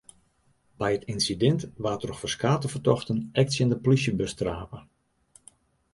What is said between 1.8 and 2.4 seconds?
waard troch